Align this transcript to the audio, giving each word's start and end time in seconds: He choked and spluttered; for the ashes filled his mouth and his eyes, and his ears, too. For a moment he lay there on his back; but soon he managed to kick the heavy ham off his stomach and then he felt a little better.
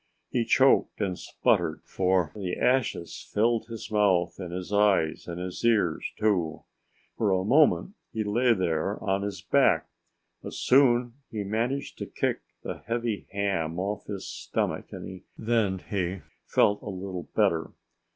He 0.31 0.45
choked 0.45 0.99
and 0.99 1.15
spluttered; 1.15 1.81
for 1.83 2.31
the 2.33 2.57
ashes 2.57 3.21
filled 3.31 3.67
his 3.67 3.91
mouth 3.91 4.39
and 4.39 4.51
his 4.51 4.73
eyes, 4.73 5.27
and 5.27 5.39
his 5.39 5.63
ears, 5.63 6.11
too. 6.17 6.63
For 7.19 7.29
a 7.29 7.43
moment 7.45 7.93
he 8.11 8.23
lay 8.23 8.55
there 8.55 8.97
on 9.03 9.21
his 9.21 9.43
back; 9.43 9.91
but 10.41 10.55
soon 10.55 11.13
he 11.29 11.43
managed 11.43 11.99
to 11.99 12.07
kick 12.07 12.41
the 12.63 12.79
heavy 12.79 13.27
ham 13.31 13.77
off 13.79 14.07
his 14.07 14.27
stomach 14.27 14.91
and 14.91 15.21
then 15.37 15.77
he 15.77 16.23
felt 16.47 16.81
a 16.81 16.89
little 16.89 17.29
better. 17.35 17.69